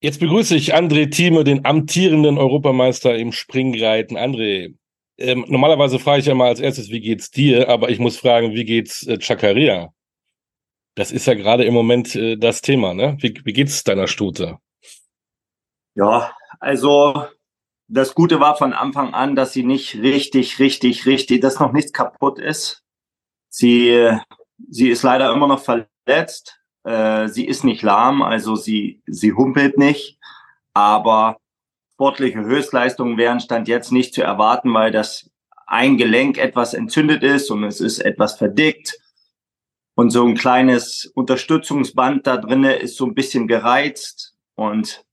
Jetzt 0.00 0.20
begrüße 0.20 0.54
ich 0.54 0.76
André 0.76 1.10
Thieme, 1.10 1.42
den 1.42 1.64
amtierenden 1.64 2.38
Europameister 2.38 3.16
im 3.16 3.32
Springreiten. 3.32 4.16
André, 4.16 4.76
ähm, 5.18 5.44
normalerweise 5.48 5.98
frage 5.98 6.20
ich 6.20 6.26
ja 6.26 6.34
mal 6.34 6.48
als 6.48 6.60
erstes, 6.60 6.90
wie 6.90 7.00
geht's 7.00 7.30
dir? 7.30 7.68
Aber 7.68 7.90
ich 7.90 7.98
muss 7.98 8.16
fragen, 8.16 8.54
wie 8.54 8.64
geht's 8.64 9.04
äh, 9.08 9.18
Chakaria? 9.18 9.92
Das 10.94 11.10
ist 11.10 11.26
ja 11.26 11.34
gerade 11.34 11.64
im 11.64 11.74
Moment 11.74 12.14
äh, 12.14 12.36
das 12.36 12.60
Thema, 12.60 12.94
ne? 12.94 13.16
Wie, 13.20 13.40
wie 13.44 13.52
geht's 13.52 13.82
deiner 13.82 14.06
Stute? 14.06 14.58
Ja, 15.96 16.32
also 16.60 17.26
das 17.88 18.14
Gute 18.14 18.38
war 18.38 18.56
von 18.56 18.72
Anfang 18.72 19.14
an, 19.14 19.34
dass 19.34 19.52
sie 19.52 19.64
nicht 19.64 19.96
richtig, 19.96 20.60
richtig, 20.60 21.06
richtig, 21.06 21.40
dass 21.40 21.58
noch 21.58 21.72
nichts 21.72 21.92
kaputt 21.92 22.38
ist. 22.38 22.84
Sie, 23.48 24.16
sie 24.70 24.90
ist 24.90 25.02
leider 25.02 25.32
immer 25.32 25.48
noch 25.48 25.60
verletzt. 25.60 26.57
Äh, 26.84 27.28
sie 27.28 27.46
ist 27.46 27.64
nicht 27.64 27.82
lahm, 27.82 28.22
also 28.22 28.56
sie, 28.56 29.02
sie 29.06 29.32
humpelt 29.32 29.78
nicht, 29.78 30.18
aber 30.74 31.38
sportliche 31.92 32.40
Höchstleistungen 32.40 33.16
wären 33.16 33.40
Stand 33.40 33.68
jetzt 33.68 33.92
nicht 33.92 34.14
zu 34.14 34.22
erwarten, 34.22 34.72
weil 34.72 34.92
das 34.92 35.30
ein 35.66 35.96
Gelenk 35.96 36.38
etwas 36.38 36.74
entzündet 36.74 37.22
ist 37.22 37.50
und 37.50 37.64
es 37.64 37.80
ist 37.80 37.98
etwas 37.98 38.36
verdickt. 38.38 38.98
Und 39.94 40.10
so 40.10 40.24
ein 40.24 40.36
kleines 40.36 41.06
Unterstützungsband 41.14 42.26
da 42.26 42.36
drinnen 42.36 42.70
ist 42.78 42.96
so 42.96 43.04
ein 43.04 43.14
bisschen 43.14 43.48
gereizt. 43.48 44.36
Und 44.54 45.04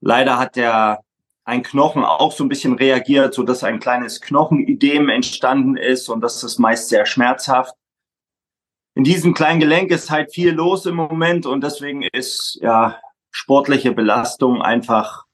leider 0.00 0.36
hat 0.36 0.56
der 0.56 1.00
ein 1.44 1.62
Knochen 1.62 2.04
auch 2.04 2.32
so 2.32 2.44
ein 2.44 2.48
bisschen 2.48 2.74
reagiert, 2.74 3.34
so 3.34 3.44
dass 3.44 3.62
ein 3.62 3.78
kleines 3.78 4.20
Knochenidem 4.20 5.08
entstanden 5.08 5.76
ist 5.76 6.08
und 6.08 6.20
das 6.20 6.42
ist 6.42 6.58
meist 6.58 6.88
sehr 6.88 7.06
schmerzhaft 7.06 7.74
in 8.96 9.04
diesem 9.04 9.34
kleinen 9.34 9.60
Gelenk 9.60 9.90
ist 9.90 10.10
halt 10.10 10.32
viel 10.32 10.52
los 10.52 10.86
im 10.86 10.96
Moment 10.96 11.44
und 11.44 11.62
deswegen 11.62 12.02
ist 12.02 12.58
ja 12.62 12.98
sportliche 13.30 13.92
Belastung 13.92 14.62
einfach 14.62 15.26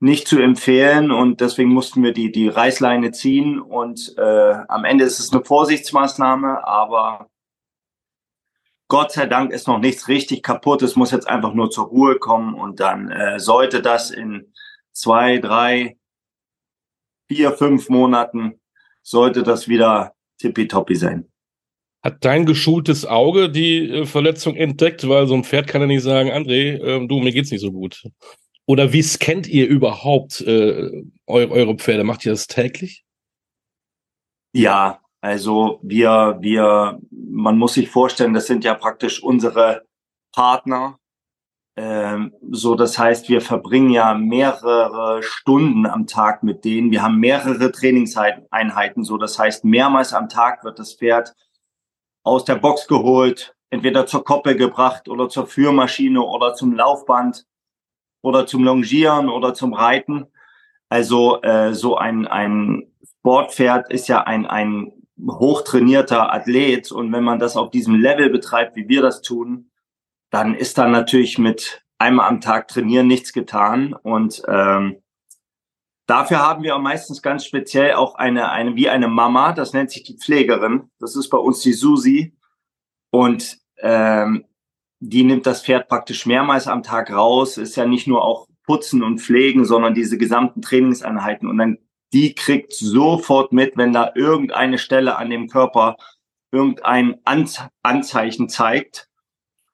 nicht 0.00 0.26
zu 0.26 0.40
empfehlen 0.40 1.10
und 1.10 1.42
deswegen 1.42 1.68
mussten 1.68 2.02
wir 2.02 2.14
die, 2.14 2.32
die 2.32 2.48
Reißleine 2.48 3.12
ziehen 3.12 3.60
und 3.60 4.16
äh, 4.16 4.54
am 4.66 4.86
Ende 4.86 5.04
ist 5.04 5.20
es 5.20 5.30
eine 5.30 5.44
Vorsichtsmaßnahme, 5.44 6.66
aber 6.66 7.28
Gott 8.88 9.12
sei 9.12 9.26
Dank 9.26 9.52
ist 9.52 9.68
noch 9.68 9.78
nichts 9.78 10.08
richtig 10.08 10.42
kaputt. 10.42 10.80
Es 10.80 10.96
muss 10.96 11.10
jetzt 11.10 11.28
einfach 11.28 11.52
nur 11.52 11.70
zur 11.70 11.88
Ruhe 11.88 12.18
kommen 12.18 12.54
und 12.54 12.80
dann 12.80 13.10
äh, 13.10 13.38
sollte 13.38 13.82
das 13.82 14.10
in 14.10 14.54
zwei, 14.92 15.36
drei, 15.36 15.98
vier, 17.26 17.52
fünf 17.52 17.90
Monaten 17.90 18.58
sollte 19.02 19.42
das 19.42 19.68
wieder 19.68 20.14
tippitoppi 20.38 20.94
sein. 20.94 21.30
Hat 22.08 22.24
dein 22.24 22.46
geschultes 22.46 23.04
Auge 23.04 23.50
die 23.50 23.86
äh, 23.86 24.06
Verletzung 24.06 24.56
entdeckt? 24.56 25.06
Weil 25.06 25.26
so 25.26 25.34
ein 25.34 25.44
Pferd 25.44 25.66
kann 25.66 25.82
ja 25.82 25.86
nicht 25.86 26.02
sagen, 26.02 26.30
André, 26.30 26.78
äh, 26.78 27.06
du, 27.06 27.18
mir 27.18 27.32
geht's 27.32 27.50
nicht 27.50 27.60
so 27.60 27.70
gut. 27.70 28.02
Oder 28.64 28.94
wie 28.94 29.02
scannt 29.02 29.46
ihr 29.46 29.68
überhaupt 29.68 30.40
äh, 30.40 31.04
eure, 31.26 31.50
eure 31.50 31.76
Pferde? 31.76 32.04
Macht 32.04 32.24
ihr 32.24 32.32
das 32.32 32.46
täglich? 32.46 33.04
Ja, 34.54 35.00
also 35.20 35.80
wir, 35.82 36.38
wir, 36.40 36.98
man 37.10 37.58
muss 37.58 37.74
sich 37.74 37.90
vorstellen, 37.90 38.32
das 38.32 38.46
sind 38.46 38.64
ja 38.64 38.72
praktisch 38.72 39.22
unsere 39.22 39.82
Partner. 40.34 40.98
Ähm, 41.76 42.32
so, 42.50 42.74
das 42.74 42.98
heißt, 42.98 43.28
wir 43.28 43.42
verbringen 43.42 43.90
ja 43.90 44.14
mehrere 44.14 45.22
Stunden 45.22 45.84
am 45.84 46.06
Tag 46.06 46.42
mit 46.42 46.64
denen. 46.64 46.90
Wir 46.90 47.02
haben 47.02 47.18
mehrere 47.18 47.70
Trainingseinheiten. 47.70 49.04
So, 49.04 49.18
das 49.18 49.38
heißt, 49.38 49.66
mehrmals 49.66 50.14
am 50.14 50.30
Tag 50.30 50.64
wird 50.64 50.78
das 50.78 50.94
Pferd 50.94 51.34
aus 52.28 52.44
der 52.44 52.56
Box 52.56 52.86
geholt, 52.86 53.56
entweder 53.70 54.06
zur 54.06 54.24
Koppel 54.24 54.56
gebracht 54.56 55.08
oder 55.08 55.28
zur 55.28 55.46
Führmaschine 55.46 56.22
oder 56.22 56.54
zum 56.54 56.74
Laufband 56.74 57.46
oder 58.22 58.46
zum 58.46 58.64
Longieren 58.64 59.28
oder 59.28 59.54
zum 59.54 59.72
Reiten. 59.72 60.26
Also 60.88 61.42
äh, 61.42 61.74
so 61.74 61.96
ein, 61.96 62.26
ein 62.26 62.92
Sportpferd 63.02 63.92
ist 63.92 64.08
ja 64.08 64.22
ein, 64.22 64.46
ein 64.46 64.92
hochtrainierter 65.20 66.32
Athlet 66.32 66.92
und 66.92 67.12
wenn 67.12 67.24
man 67.24 67.38
das 67.38 67.56
auf 67.56 67.70
diesem 67.70 67.96
Level 67.96 68.30
betreibt, 68.30 68.76
wie 68.76 68.88
wir 68.88 69.02
das 69.02 69.20
tun, 69.20 69.70
dann 70.30 70.54
ist 70.54 70.78
da 70.78 70.86
natürlich 70.86 71.38
mit 71.38 71.82
einmal 71.98 72.28
am 72.28 72.40
Tag 72.40 72.68
trainieren 72.68 73.06
nichts 73.06 73.32
getan 73.32 73.94
und 73.94 74.42
ähm, 74.46 75.02
Dafür 76.08 76.38
haben 76.38 76.62
wir 76.62 76.78
meistens 76.78 77.20
ganz 77.20 77.44
speziell 77.44 77.92
auch 77.92 78.14
eine, 78.14 78.50
eine, 78.50 78.74
wie 78.76 78.88
eine 78.88 79.08
Mama, 79.08 79.52
das 79.52 79.74
nennt 79.74 79.90
sich 79.90 80.04
die 80.04 80.16
Pflegerin. 80.16 80.90
Das 80.98 81.14
ist 81.14 81.28
bei 81.28 81.36
uns 81.36 81.60
die 81.60 81.74
Susi. 81.74 82.34
Und 83.10 83.58
ähm, 83.76 84.46
die 85.00 85.22
nimmt 85.22 85.44
das 85.44 85.62
Pferd 85.62 85.86
praktisch 85.86 86.24
mehrmals 86.24 86.66
am 86.66 86.82
Tag 86.82 87.12
raus. 87.12 87.58
Ist 87.58 87.76
ja 87.76 87.84
nicht 87.84 88.06
nur 88.06 88.24
auch 88.24 88.48
Putzen 88.64 89.02
und 89.02 89.20
Pflegen, 89.20 89.66
sondern 89.66 89.92
diese 89.92 90.16
gesamten 90.16 90.62
Trainingseinheiten. 90.62 91.46
Und 91.46 91.58
dann 91.58 91.76
die 92.14 92.34
kriegt 92.34 92.72
sofort 92.72 93.52
mit, 93.52 93.76
wenn 93.76 93.92
da 93.92 94.10
irgendeine 94.14 94.78
Stelle 94.78 95.16
an 95.16 95.28
dem 95.28 95.46
Körper 95.48 95.98
irgendein 96.50 97.20
Anzeichen 97.82 98.48
zeigt. 98.48 99.10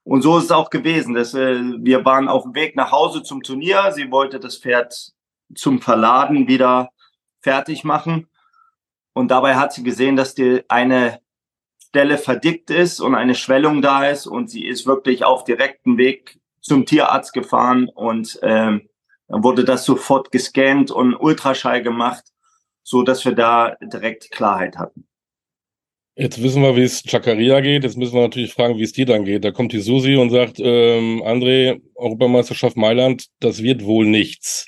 Und 0.03 0.23
so 0.23 0.39
ist 0.39 0.47
es 0.47 0.51
auch 0.51 0.71
gewesen. 0.71 1.15
Dass, 1.15 1.33
äh, 1.35 1.63
wir 1.79 2.05
waren 2.05 2.27
auf 2.27 2.43
dem 2.43 2.57
Weg 2.57 2.75
nach 2.75 2.91
Hause 2.91 3.23
zum 3.23 3.45
Turnier. 3.45 3.93
Sie 3.93 4.11
wollte 4.11 4.41
das 4.41 4.59
Pferd 4.59 5.15
zum 5.55 5.81
Verladen 5.81 6.49
wieder 6.49 6.91
fertig 7.41 7.85
machen. 7.85 8.29
Und 9.13 9.31
dabei 9.31 9.57
hat 9.57 9.73
sie 9.73 9.83
gesehen, 9.83 10.17
dass 10.17 10.35
die 10.35 10.63
eine 10.69 11.21
Stelle 11.79 12.19
verdickt 12.19 12.71
ist 12.71 13.01
und 13.01 13.15
eine 13.15 13.35
Schwellung 13.35 13.81
da 13.81 14.07
ist 14.07 14.27
und 14.27 14.51
sie 14.51 14.67
ist 14.67 14.87
wirklich 14.87 15.25
auf 15.25 15.45
direktem 15.45 15.97
Weg 15.97 16.41
zum 16.61 16.87
Tierarzt 16.87 17.33
gefahren 17.33 17.89
und 17.89 18.39
ähm, 18.43 18.89
dann 19.29 19.45
wurde 19.45 19.65
das 19.65 19.85
sofort 19.85 20.33
gescannt 20.33 20.91
und 20.91 21.15
Ultraschall 21.15 21.83
gemacht, 21.83 22.25
so 22.83 23.03
dass 23.03 23.25
wir 23.25 23.33
da 23.33 23.77
direkt 23.81 24.31
Klarheit 24.31 24.77
hatten. 24.77 25.07
Jetzt 26.17 26.43
wissen 26.43 26.63
wir, 26.63 26.77
wie 26.77 26.83
es 26.83 27.03
Chakaria 27.03 27.61
geht. 27.61 27.83
Jetzt 27.83 27.97
müssen 27.97 28.15
wir 28.15 28.23
natürlich 28.23 28.53
fragen, 28.53 28.77
wie 28.79 28.85
es 28.85 28.93
dir 28.93 29.07
dann 29.07 29.25
geht. 29.25 29.45
Da 29.45 29.51
kommt 29.51 29.73
die 29.73 29.81
Susi 29.81 30.15
und 30.17 30.31
sagt, 30.31 30.61
ähm, 30.61 31.23
André, 31.25 31.81
Europameisterschaft 31.97 32.77
Mailand, 32.77 33.27
das 33.41 33.63
wird 33.63 33.85
wohl 33.85 34.07
nichts. 34.07 34.67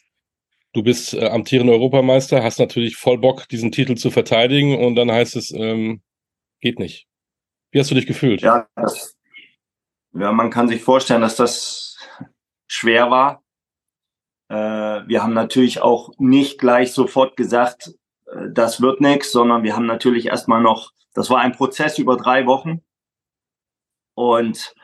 Du 0.77 0.83
bist 0.83 1.15
äh, 1.15 1.31
amtierender 1.31 1.73
Europameister, 1.73 2.45
hast 2.45 2.59
natürlich 2.59 2.99
voll 2.99 3.17
Bock, 3.17 3.49
diesen 3.49 3.73
Titel 3.73 3.95
zu 3.95 4.11
verteidigen 4.11 4.77
und 4.77 4.95
dann 4.95 5.11
heißt 5.11 5.35
es, 5.35 5.51
ähm, 5.51 6.03
geht 6.61 6.79
nicht. 6.79 7.09
Wie 7.71 7.81
hast 7.81 7.91
du 7.91 7.95
dich 7.95 8.07
gefühlt? 8.07 8.43
Ja, 8.43 8.69
das, 8.77 9.17
ja, 10.13 10.33
man 10.33 10.51
kann 10.51 10.69
sich 10.69 10.83
vorstellen, 10.83 11.23
dass 11.23 11.35
das 11.37 11.97
schwer 12.67 13.11
war. 13.11 13.43
Äh, 14.51 15.09
wir 15.09 15.23
haben 15.23 15.33
natürlich 15.33 15.81
auch 15.81 16.11
nicht 16.19 16.59
gleich 16.59 16.93
sofort 16.93 17.39
gesagt, 17.39 17.95
äh, 18.27 18.51
das 18.53 18.83
wird 18.83 19.01
nichts, 19.01 19.33
sondern 19.33 19.63
wir 19.63 19.75
haben 19.75 19.87
natürlich 19.87 20.27
erstmal 20.27 20.61
noch, 20.61 20.93
das 21.15 21.31
war 21.31 21.41
ein 21.41 21.53
Prozess 21.53 21.99
über 21.99 22.19
drei 22.19 22.45
Wochen. 22.45 22.83
Und 24.15 24.75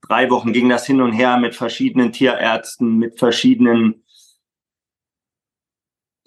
drei 0.00 0.28
Wochen 0.28 0.52
ging 0.52 0.68
das 0.68 0.86
hin 0.86 1.00
und 1.00 1.12
her 1.12 1.36
mit 1.36 1.54
verschiedenen 1.54 2.10
Tierärzten, 2.10 2.96
mit 2.96 3.20
verschiedenen 3.20 4.02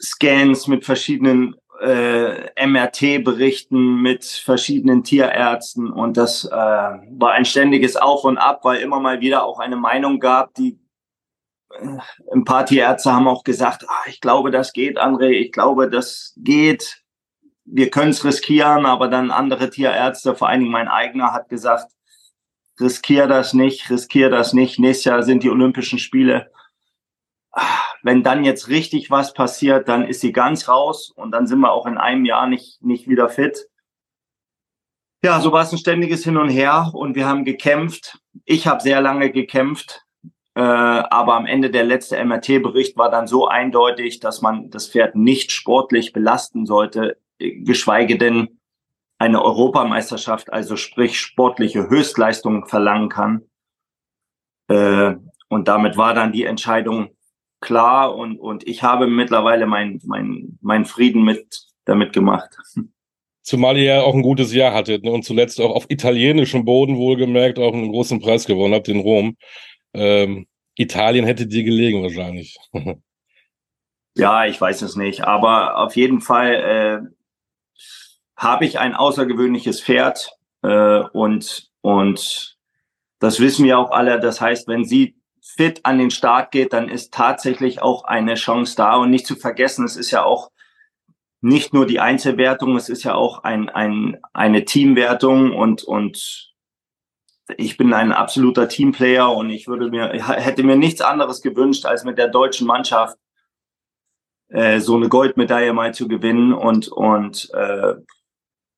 Scans 0.02 0.68
mit 0.68 0.86
verschiedenen 0.86 1.56
äh, 1.82 2.68
MRT-Berichten 2.68 4.02
mit 4.02 4.26
verschiedenen 4.26 5.04
Tierärzten 5.04 5.92
und 5.92 6.18
das 6.18 6.46
äh, 6.46 6.52
war 6.52 7.32
ein 7.32 7.46
ständiges 7.46 7.96
Auf 7.96 8.24
und 8.26 8.38
Ab, 8.38 8.62
weil 8.64 8.82
immer 8.82 9.00
mal 9.00 9.22
wieder 9.22 9.44
auch 9.44 9.60
eine 9.60 9.78
Meinung 9.78 10.20
gab, 10.20 10.54
die 10.56 10.80
äh, 11.72 11.98
ein 12.34 12.44
paar 12.44 12.66
Tierärzte 12.66 13.14
haben 13.14 13.28
auch 13.28 13.44
gesagt, 13.44 13.86
ah, 13.88 14.04
ich 14.08 14.20
glaube, 14.20 14.52
das 14.52 14.74
geht, 14.74 15.00
André, 15.00 15.30
ich 15.30 15.52
glaube, 15.52 15.90
das 15.90 16.34
geht, 16.38 17.02
wir 17.64 17.90
können 17.90 18.12
es 18.12 18.26
riskieren, 18.26 18.86
aber 18.86 19.08
dann 19.08 19.32
andere 19.32 19.70
Tierärzte, 19.70 20.36
vor 20.36 20.50
allen 20.50 20.62
Dingen 20.62 20.72
mein 20.72 20.88
eigener, 20.88 21.34
hat 21.34 21.50
gesagt, 21.50 21.92
riskier 22.80 23.28
das 23.28 23.54
nicht, 23.54 23.90
riskier 23.90 24.30
das 24.30 24.54
nicht, 24.54 24.80
nächstes 24.80 25.06
Jahr 25.06 25.24
sind 25.24 25.44
die 25.44 25.50
Olympischen 25.50 26.00
Spiele 26.00 26.52
wenn 28.04 28.24
dann 28.24 28.44
jetzt 28.44 28.70
richtig 28.70 29.12
was 29.12 29.34
passiert, 29.34 29.88
dann 29.88 30.08
ist 30.08 30.22
sie 30.22 30.32
ganz 30.32 30.68
raus 30.68 31.12
und 31.16 31.32
dann 31.32 31.48
sind 31.48 31.60
wir 31.60 31.72
auch 31.72 31.86
in 31.86 31.98
einem 31.98 32.26
Jahr 32.26 32.48
nicht, 32.48 32.82
nicht 32.84 33.08
wieder 33.08 33.30
fit. 33.30 33.68
Ja, 35.24 35.42
so 35.42 35.52
war 35.52 35.64
es 35.64 35.72
ein 35.72 35.78
ständiges 35.78 36.24
Hin 36.24 36.38
und 36.38 36.50
Her 36.50 36.92
und 36.94 37.16
wir 37.16 37.28
haben 37.28 37.44
gekämpft. 37.44 38.20
Ich 38.46 38.68
habe 38.68 38.82
sehr 38.82 39.02
lange 39.02 39.32
gekämpft, 39.32 40.06
äh, 40.56 40.62
aber 40.62 41.36
am 41.36 41.46
Ende 41.46 41.70
der 41.72 41.84
letzte 41.84 42.24
MRT-Bericht 42.24 42.98
war 42.98 43.12
dann 43.12 43.28
so 43.28 43.48
eindeutig, 43.48 44.22
dass 44.22 44.42
man 44.42 44.70
das 44.70 44.88
Pferd 44.88 45.16
nicht 45.16 45.52
sportlich 45.52 46.14
belasten 46.14 46.66
sollte, 46.66 47.18
geschweige 47.38 48.18
denn 48.18 48.60
eine 49.18 49.44
Europameisterschaft, 49.44 50.52
also 50.52 50.78
sprich 50.78 51.20
sportliche 51.20 51.90
Höchstleistungen 51.90 52.66
verlangen 52.68 53.10
kann. 53.10 53.42
Äh, 54.70 55.16
und 55.50 55.68
damit 55.68 55.98
war 55.98 56.14
dann 56.14 56.32
die 56.32 56.46
Entscheidung 56.46 57.10
klar 57.62 58.16
und, 58.16 58.40
und 58.40 58.68
ich 58.68 58.84
habe 58.84 59.08
mittlerweile 59.08 59.66
meinen 59.66 60.00
mein, 60.06 60.58
mein 60.62 60.86
Frieden 60.86 61.24
mit 61.24 61.68
damit 61.86 62.14
gemacht. 62.14 62.58
Zumal 63.42 63.78
ihr 63.78 63.84
ja 63.84 64.02
auch 64.02 64.14
ein 64.14 64.22
gutes 64.22 64.54
Jahr 64.54 64.74
hattet 64.74 65.04
ne? 65.04 65.12
und 65.12 65.24
zuletzt 65.24 65.60
auch 65.60 65.76
auf 65.76 65.90
italienischem 65.90 66.66
Boden 66.66 66.98
wohlgemerkt 66.98 67.58
auch 67.58 67.74
einen 67.74 67.92
großen 67.92 68.20
Preis 68.20 68.46
gewonnen 68.46 68.74
habt 68.74 68.88
in 68.88 69.00
Rom. 69.00 69.38
Ähm, 69.94 70.48
Italien 70.76 71.26
hätte 71.26 71.48
dir 71.48 71.64
gelegen 71.64 72.04
wahrscheinlich. 72.04 72.58
ja, 74.16 74.46
ich 74.46 74.62
weiß 74.62 74.82
es 74.84 74.96
nicht. 74.96 75.24
Aber 75.26 75.78
auf 75.78 75.96
jeden 75.96 76.22
Fall 76.22 76.54
äh, 76.54 77.80
habe 78.38 78.66
ich 78.66 78.80
ein 78.80 78.94
außergewöhnliches 78.94 79.82
Pferd 79.82 80.32
äh, 80.62 81.00
und, 81.12 81.70
und 81.82 82.58
das 83.20 83.40
wissen 83.40 83.66
wir 83.66 83.80
auch 83.80 83.92
alle. 83.92 84.20
Das 84.20 84.40
heißt, 84.40 84.68
wenn 84.68 84.86
sie 84.86 85.19
fit 85.56 85.82
an 85.84 85.98
den 85.98 86.12
Start 86.12 86.52
geht, 86.52 86.74
dann 86.74 86.90
ist 86.90 87.14
tatsächlich 87.14 87.82
auch 87.82 88.04
eine 88.04 88.36
Chance 88.36 88.76
da. 88.76 88.96
Und 88.96 89.10
nicht 89.10 89.28
zu 89.28 89.36
vergessen, 89.36 89.86
es 89.86 89.96
ist 89.96 90.12
ja 90.12 90.24
auch 90.24 90.52
nicht 91.42 91.74
nur 91.74 91.86
die 91.86 92.00
Einzelwertung, 92.00 92.76
es 92.76 92.90
ist 92.90 93.04
ja 93.04 93.16
auch 93.16 93.44
ein, 93.44 93.70
ein, 93.70 94.18
eine 94.34 94.66
Teamwertung 94.66 95.54
und, 95.54 95.84
und 95.84 96.50
ich 97.58 97.78
bin 97.78 97.94
ein 97.94 98.12
absoluter 98.12 98.68
Teamplayer 98.68 99.34
und 99.34 99.50
ich 99.50 99.68
würde 99.68 99.90
mir, 99.90 100.10
hätte 100.28 100.64
mir 100.64 100.76
nichts 100.76 101.02
anderes 101.02 101.42
gewünscht, 101.42 101.86
als 101.86 102.04
mit 102.04 102.18
der 102.18 102.28
deutschen 102.28 102.68
Mannschaft 102.68 103.18
äh, 104.50 104.80
so 104.80 104.96
eine 104.96 105.10
Goldmedaille 105.10 105.74
mal 105.74 105.94
zu 105.94 106.08
gewinnen. 106.08 106.54
Und, 106.54 106.90
und 106.90 107.50
äh, 107.54 107.96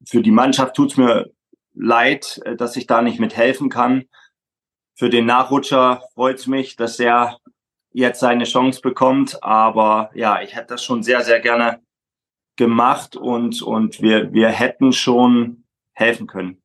für 0.05 0.21
die 0.21 0.31
Mannschaft 0.31 0.75
tut's 0.75 0.97
mir 0.97 1.31
leid, 1.73 2.39
äh, 2.45 2.55
dass 2.55 2.75
ich 2.75 2.87
da 2.87 3.01
nicht 3.01 3.19
mithelfen 3.19 3.69
kann. 3.69 4.05
Für 4.95 5.09
den 5.09 5.25
Nachrutscher 5.25 6.03
freut's 6.13 6.47
mich, 6.47 6.75
dass 6.75 6.99
er 6.99 7.37
jetzt 7.91 8.19
seine 8.19 8.43
Chance 8.45 8.81
bekommt. 8.81 9.41
Aber 9.43 10.11
ja, 10.13 10.41
ich 10.41 10.55
hätte 10.55 10.67
das 10.67 10.83
schon 10.83 11.03
sehr, 11.03 11.21
sehr 11.21 11.39
gerne 11.39 11.81
gemacht 12.55 13.15
und, 13.15 13.61
und 13.61 14.01
wir, 14.01 14.31
wir 14.33 14.49
hätten 14.49 14.93
schon 14.93 15.63
helfen 15.93 16.27
können. 16.27 16.61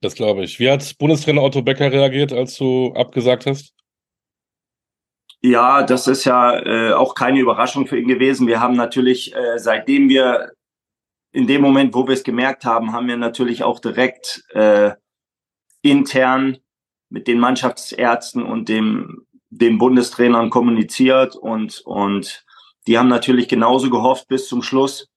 Das 0.00 0.14
glaube 0.14 0.42
ich. 0.42 0.58
Wie 0.58 0.70
hat 0.70 0.98
Bundestrainer 0.98 1.42
Otto 1.42 1.62
Becker 1.62 1.92
reagiert, 1.92 2.32
als 2.32 2.56
du 2.56 2.92
abgesagt 2.94 3.46
hast? 3.46 3.72
Ja, 5.40 5.82
das 5.82 6.06
ist 6.06 6.24
ja 6.24 6.58
äh, 6.58 6.92
auch 6.92 7.14
keine 7.14 7.40
Überraschung 7.40 7.86
für 7.86 7.98
ihn 7.98 8.08
gewesen. 8.08 8.46
Wir 8.46 8.60
haben 8.60 8.76
natürlich, 8.76 9.34
äh, 9.34 9.58
seitdem 9.58 10.08
wir 10.08 10.52
in 11.32 11.46
dem 11.46 11.62
Moment, 11.62 11.94
wo 11.94 12.06
wir 12.06 12.14
es 12.14 12.22
gemerkt 12.22 12.64
haben, 12.64 12.92
haben 12.92 13.08
wir 13.08 13.16
natürlich 13.16 13.64
auch 13.64 13.80
direkt 13.80 14.44
äh, 14.50 14.92
intern 15.82 16.58
mit 17.12 17.28
den 17.28 17.38
Mannschaftsärzten 17.38 18.42
und 18.42 18.70
dem, 18.70 19.26
dem 19.50 19.76
Bundestrainern 19.76 20.48
kommuniziert 20.48 21.36
und, 21.36 21.82
und 21.84 22.44
die 22.86 22.98
haben 22.98 23.08
natürlich 23.08 23.48
genauso 23.48 23.90
gehofft 23.90 24.28
bis 24.28 24.48
zum 24.48 24.62
Schluss, 24.62 25.08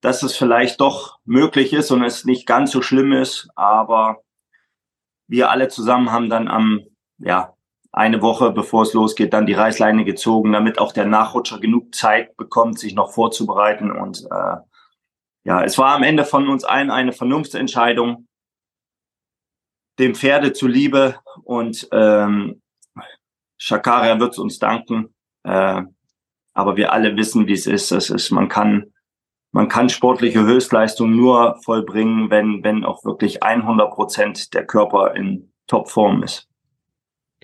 dass 0.00 0.22
es 0.22 0.36
vielleicht 0.36 0.80
doch 0.80 1.18
möglich 1.24 1.72
ist 1.72 1.90
und 1.90 2.04
es 2.04 2.24
nicht 2.24 2.46
ganz 2.46 2.70
so 2.70 2.82
schlimm 2.82 3.12
ist. 3.12 3.48
Aber 3.56 4.20
wir 5.26 5.50
alle 5.50 5.68
zusammen 5.68 6.12
haben 6.12 6.30
dann 6.30 6.46
am, 6.46 6.82
ja, 7.18 7.54
eine 7.90 8.22
Woche 8.22 8.52
bevor 8.52 8.82
es 8.82 8.92
losgeht, 8.92 9.32
dann 9.32 9.46
die 9.46 9.54
Reißleine 9.54 10.04
gezogen, 10.04 10.52
damit 10.52 10.78
auch 10.78 10.92
der 10.92 11.06
Nachrutscher 11.06 11.58
genug 11.58 11.94
Zeit 11.94 12.36
bekommt, 12.36 12.78
sich 12.78 12.94
noch 12.94 13.12
vorzubereiten. 13.12 13.90
Und 13.90 14.24
äh, 14.30 14.56
ja, 15.42 15.64
es 15.64 15.78
war 15.78 15.94
am 15.94 16.04
Ende 16.04 16.24
von 16.24 16.48
uns 16.48 16.64
allen 16.64 16.90
eine 16.90 17.12
Vernunftsentscheidung, 17.12 18.28
dem 19.98 20.14
Pferde 20.14 20.52
zuliebe. 20.52 21.16
Und 21.42 21.88
ähm, 21.92 22.62
Shakaria 23.56 24.18
wird 24.18 24.38
uns 24.38 24.58
danken. 24.58 25.14
Äh, 25.44 25.82
aber 26.54 26.76
wir 26.76 26.92
alle 26.92 27.16
wissen, 27.16 27.46
wie 27.46 27.52
es 27.52 27.66
ist. 27.66 27.90
Es 27.90 28.10
ist, 28.10 28.30
man 28.30 28.48
kann, 28.48 28.92
man 29.52 29.68
kann 29.68 29.88
sportliche 29.88 30.44
Höchstleistung 30.44 31.14
nur 31.14 31.58
vollbringen, 31.64 32.30
wenn, 32.30 32.62
wenn 32.62 32.84
auch 32.84 33.04
wirklich 33.04 33.42
100 33.42 33.92
Prozent 33.92 34.54
der 34.54 34.64
Körper 34.66 35.14
in 35.14 35.52
Topform 35.66 36.22
ist. 36.22 36.48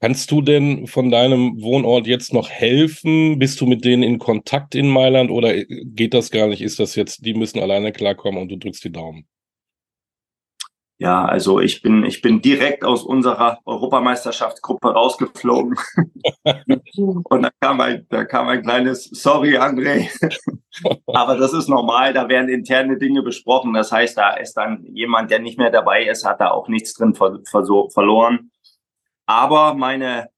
Kannst 0.00 0.30
du 0.30 0.40
denn 0.40 0.86
von 0.86 1.10
deinem 1.10 1.60
Wohnort 1.60 2.06
jetzt 2.06 2.32
noch 2.32 2.48
helfen? 2.48 3.38
Bist 3.38 3.60
du 3.60 3.66
mit 3.66 3.84
denen 3.84 4.02
in 4.02 4.18
Kontakt 4.18 4.74
in 4.74 4.88
Mailand 4.88 5.30
oder 5.30 5.62
geht 5.64 6.14
das 6.14 6.30
gar 6.30 6.46
nicht? 6.46 6.62
Ist 6.62 6.80
das 6.80 6.94
jetzt, 6.94 7.26
die 7.26 7.34
müssen 7.34 7.58
alleine 7.60 7.92
klarkommen 7.92 8.40
und 8.40 8.48
du 8.48 8.56
drückst 8.56 8.82
die 8.84 8.92
Daumen? 8.92 9.26
Ja, 11.02 11.24
also 11.24 11.60
ich 11.60 11.80
bin, 11.80 12.04
ich 12.04 12.20
bin 12.20 12.42
direkt 12.42 12.84
aus 12.84 13.04
unserer 13.04 13.58
Europameisterschaftsgruppe 13.64 14.88
rausgeflogen. 14.88 15.78
und 17.24 17.42
da 17.42 17.48
kam 17.58 17.80
ein, 17.80 18.06
da 18.10 18.26
kam 18.26 18.48
ein 18.48 18.60
kleines 18.60 19.04
Sorry, 19.04 19.56
André. 19.56 20.10
Aber 21.06 21.38
das 21.38 21.54
ist 21.54 21.70
normal, 21.70 22.12
da 22.12 22.28
werden 22.28 22.50
interne 22.50 22.98
Dinge 22.98 23.22
besprochen. 23.22 23.72
Das 23.72 23.90
heißt, 23.90 24.18
da 24.18 24.34
ist 24.34 24.52
dann 24.58 24.84
jemand, 24.92 25.30
der 25.30 25.38
nicht 25.38 25.56
mehr 25.56 25.70
dabei 25.70 26.04
ist, 26.04 26.26
hat 26.26 26.42
da 26.42 26.50
auch 26.50 26.68
nichts 26.68 26.92
drin 26.92 27.14
ver 27.14 27.38
ver 27.50 27.64
verloren. 27.88 28.50
Aber 29.24 29.72
meine, 29.72 30.28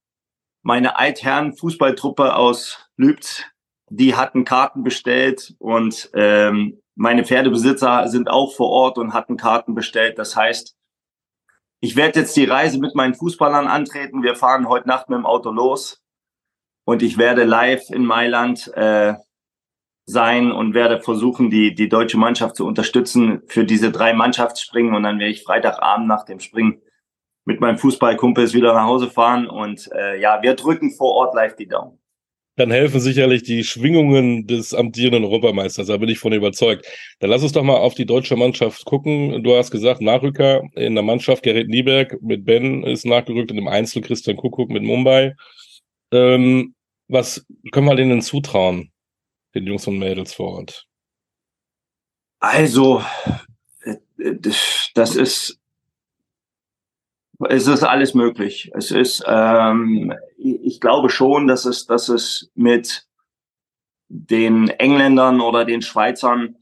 meine 0.63 0.97
Altherren 0.97 1.57
Fußballtruppe 1.57 2.37
aus 2.37 2.89
Lübz, 2.97 3.43
die 3.91 4.15
hatten 4.15 4.45
Karten 4.45 4.85
bestellt 4.85 5.57
und 5.59 6.09
ähm, 6.15 6.82
meine 6.95 7.25
Pferdebesitzer 7.25 8.09
sind 8.09 8.29
auch 8.29 8.55
vor 8.55 8.69
Ort 8.69 8.99
und 8.99 9.15
hatten 9.15 9.37
Karten 9.37 9.75
bestellt. 9.75 10.19
Das 10.19 10.37
heißt, 10.37 10.77
ich 11.81 11.97
werde 11.97 12.21
jetzt 12.21 12.37
die 12.37 12.45
Reise 12.45 12.79
mit 12.79 12.95
meinen 12.95 13.15
Fußballern 13.15 13.67
antreten. 13.67 14.23
Wir 14.23 14.37
fahren 14.37 14.69
heute 14.69 14.89
Nacht 14.89 15.09
mit 15.09 15.19
dem 15.19 15.27
Auto 15.27 15.51
los 15.51 16.03
und 16.85 17.03
ich 17.03 17.19
werde 17.19 17.45
live 17.45 17.91
in 17.91 18.05
Mailand 18.05 18.71
äh, 18.75 19.15
sein 20.05 20.53
und 20.53 20.75
werde 20.75 21.01
versuchen, 21.01 21.51
die, 21.51 21.75
die 21.75 21.89
deutsche 21.89 22.19
Mannschaft 22.19 22.57
zu 22.57 22.67
unterstützen 22.67 23.43
für 23.47 23.65
diese 23.65 23.91
drei 23.91 24.13
Mannschaftsspringen. 24.13 24.95
Und 24.95 25.05
dann 25.05 25.19
werde 25.19 25.33
ich 25.33 25.45
Freitagabend 25.45 26.07
nach 26.07 26.25
dem 26.25 26.41
Springen 26.41 26.83
mit 27.45 27.61
meinem 27.61 27.79
Fußballkumpels 27.79 28.53
wieder 28.53 28.75
nach 28.75 28.85
Hause 28.85 29.11
fahren. 29.11 29.49
Und 29.49 29.91
äh, 29.93 30.21
ja, 30.21 30.43
wir 30.43 30.55
drücken 30.55 30.93
vor 30.93 31.13
Ort 31.15 31.35
live 31.35 31.57
die 31.57 31.69
Daumen 31.69 32.02
dann 32.57 32.71
helfen 32.71 33.01
sicherlich 33.01 33.43
die 33.43 33.65
Schwingungen 33.65 34.47
des 34.47 34.75
amtierenden 34.75 35.25
Europameisters. 35.25 35.87
Da 35.87 35.97
bin 35.97 36.09
ich 36.09 36.19
von 36.19 36.33
überzeugt. 36.33 36.87
Dann 37.21 37.31
lass 37.31 37.43
uns 37.43 37.53
doch 37.53 37.63
mal 37.63 37.77
auf 37.77 37.95
die 37.95 38.05
deutsche 38.05 38.37
Mannschaft 38.37 38.85
gucken. 38.85 39.43
Du 39.43 39.57
hast 39.57 39.71
gesagt, 39.71 40.03
Nachrücker 40.03 40.63
in 40.75 40.95
der 40.95 41.03
Mannschaft, 41.03 41.43
Gerrit 41.43 41.69
Nieberg 41.69 42.21
mit 42.21 42.45
Ben 42.45 42.85
ist 42.85 43.07
nachgerückt 43.07 43.51
und 43.51 43.59
im 43.59 43.69
Einzel 43.69 44.03
Christian 44.03 44.37
Kuckuck 44.37 44.71
mit 44.71 44.83
Mumbai. 44.83 45.35
Ähm, 46.13 46.75
was 47.09 47.47
können 47.73 47.87
wir 47.87 47.97
denen 47.97 48.21
zutrauen, 48.21 48.93
den 49.55 49.67
Jungs 49.67 49.87
und 49.87 49.99
Mädels 49.99 50.35
vor 50.35 50.53
Ort? 50.53 50.87
Also, 52.39 53.03
das 54.95 55.17
ist 55.17 55.59
es 57.49 57.67
ist 57.67 57.83
alles 57.83 58.15
möglich. 58.15 58.71
Es 58.75 58.91
ist, 58.91 59.25
ähm, 59.27 60.13
ich 60.73 60.81
glaube 60.81 61.11
schon, 61.11 61.47
dass 61.47 61.67
es, 61.67 61.85
dass 61.85 62.09
es 62.09 62.51
mit 62.55 63.07
den 64.09 64.69
Engländern 64.69 65.43
oder 65.43 65.67
den 65.67 65.83
Schweizern 65.83 66.57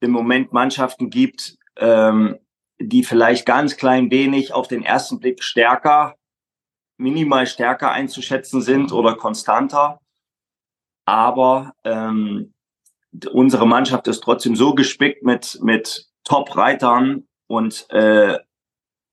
im 0.00 0.10
Moment 0.10 0.52
Mannschaften 0.52 1.08
gibt, 1.08 1.56
ähm, 1.76 2.38
die 2.78 3.04
vielleicht 3.04 3.46
ganz 3.46 3.78
klein 3.78 4.10
wenig 4.10 4.52
auf 4.52 4.68
den 4.68 4.82
ersten 4.82 5.18
Blick 5.18 5.42
stärker, 5.42 6.16
minimal 6.98 7.46
stärker 7.46 7.90
einzuschätzen 7.90 8.60
sind 8.60 8.92
oder 8.92 9.16
konstanter. 9.16 9.98
Aber 11.06 11.72
ähm, 11.84 12.52
unsere 13.32 13.66
Mannschaft 13.66 14.06
ist 14.08 14.20
trotzdem 14.20 14.56
so 14.56 14.74
gespickt 14.74 15.22
mit, 15.22 15.58
mit 15.62 16.06
Top-Reitern 16.24 17.26
und 17.46 17.86
äh, 17.90 18.38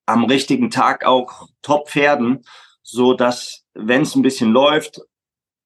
am 0.05 0.25
richtigen 0.25 0.69
Tag 0.71 1.05
auch 1.05 1.47
Top-Pferden, 1.61 2.43
so 2.91 3.13
dass, 3.13 3.63
wenn 3.73 4.01
es 4.01 4.15
ein 4.15 4.21
bisschen 4.21 4.51
läuft, 4.51 5.01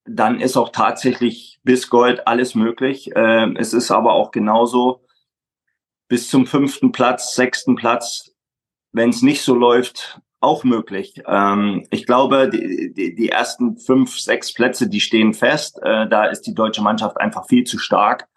dann 0.05 0.39
ist 0.39 0.55
auch 0.55 0.69
tatsächlich 0.69 1.59
bis 1.63 1.89
Gold 1.89 2.27
alles 2.27 2.53
möglich. 2.53 3.11
Ähm, 3.15 3.55
es 3.57 3.73
ist 3.73 3.91
aber 3.91 4.13
auch 4.13 4.31
genauso 4.31 5.05
bis 6.07 6.29
zum 6.29 6.45
fünften 6.45 6.91
Platz, 6.91 7.33
sechsten 7.33 7.75
Platz, 7.75 8.31
wenn 8.91 9.09
es 9.09 9.23
nicht 9.23 9.41
so 9.41 9.55
läuft, 9.55 10.21
auch 10.39 10.63
möglich. 10.63 11.15
Ähm, 11.25 11.87
ich 11.89 12.05
glaube, 12.05 12.49
die, 12.49 12.93
die, 12.93 13.15
die 13.15 13.29
ersten 13.29 13.77
fünf, 13.77 14.19
sechs 14.19 14.53
Plätze, 14.53 14.87
die 14.87 15.01
stehen 15.01 15.33
fest. 15.33 15.79
Äh, 15.81 16.07
da 16.07 16.25
ist 16.25 16.43
die 16.43 16.53
deutsche 16.53 16.83
Mannschaft 16.83 17.19
einfach 17.19 17.47
viel 17.47 17.63
zu 17.63 17.79
stark. 17.79 18.27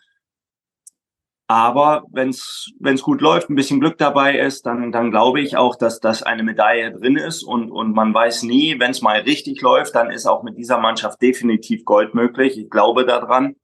Aber 1.50 2.04
wenn 2.10 2.28
es 2.28 3.02
gut 3.02 3.22
läuft, 3.22 3.48
ein 3.48 3.54
bisschen 3.54 3.80
Glück 3.80 3.96
dabei 3.96 4.38
ist, 4.38 4.66
dann, 4.66 4.92
dann 4.92 5.10
glaube 5.10 5.40
ich 5.40 5.56
auch, 5.56 5.76
dass 5.76 5.98
das 5.98 6.22
eine 6.22 6.42
Medaille 6.42 6.92
drin 6.92 7.16
ist. 7.16 7.42
Und, 7.42 7.70
und 7.70 7.94
man 7.94 8.12
weiß 8.12 8.42
nie, 8.42 8.78
wenn 8.78 8.90
es 8.90 9.00
mal 9.00 9.20
richtig 9.20 9.62
läuft, 9.62 9.94
dann 9.94 10.10
ist 10.10 10.26
auch 10.26 10.42
mit 10.42 10.58
dieser 10.58 10.76
Mannschaft 10.76 11.22
definitiv 11.22 11.86
Gold 11.86 12.14
möglich. 12.14 12.58
Ich 12.58 12.68
glaube 12.68 13.06
daran 13.06 13.56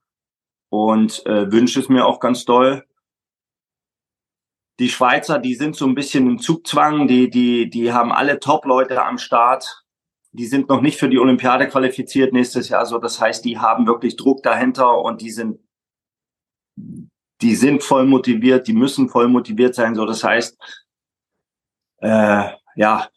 und 0.70 1.26
äh, 1.26 1.52
wünsche 1.52 1.78
es 1.78 1.90
mir 1.90 2.06
auch 2.06 2.20
ganz 2.20 2.46
doll. 2.46 2.84
Die 4.78 4.88
Schweizer, 4.88 5.38
die 5.38 5.54
sind 5.54 5.76
so 5.76 5.86
ein 5.86 5.94
bisschen 5.94 6.26
im 6.26 6.38
Zugzwang, 6.38 7.06
die, 7.06 7.28
die, 7.28 7.68
die 7.68 7.92
haben 7.92 8.12
alle 8.12 8.40
Top-Leute 8.40 9.04
am 9.04 9.18
Start. 9.18 9.84
Die 10.32 10.46
sind 10.46 10.70
noch 10.70 10.80
nicht 10.80 10.98
für 10.98 11.10
die 11.10 11.18
Olympiade 11.18 11.68
qualifiziert 11.68 12.32
nächstes 12.32 12.70
Jahr. 12.70 12.80
Also 12.80 12.98
das 12.98 13.20
heißt, 13.20 13.44
die 13.44 13.58
haben 13.58 13.86
wirklich 13.86 14.16
Druck 14.16 14.42
dahinter 14.42 14.98
und 14.98 15.20
die 15.20 15.30
sind 15.30 15.60
die 17.40 17.54
sind 17.54 17.82
voll 17.82 18.06
motiviert, 18.06 18.66
die 18.68 18.72
müssen 18.72 19.08
voll 19.08 19.28
motiviert 19.28 19.74
sein. 19.74 19.94
So, 19.94 20.06
das 20.06 20.24
heißt, 20.24 20.56
äh, 21.98 22.50
ja, 22.76 23.08